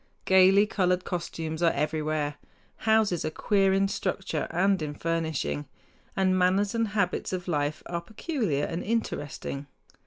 Gaily 0.25 0.65
colored 0.65 1.05
costumes 1.05 1.61
are 1.61 1.69
everywhere; 1.73 2.37
houses 2.89 3.23
are 3.23 3.29
queer 3.29 3.71
in 3.71 3.87
structure 3.87 4.47
and 4.49 4.81
in 4.81 4.95
furnishing; 4.95 5.67
and 6.15 6.35
manners 6.35 6.73
and 6.73 6.87
habits 6.87 7.31
of 7.33 7.47
life 7.47 7.83
are 7.85 8.01
peculiar 8.01 8.65
and 8.65 8.83
interesting. 8.83 9.67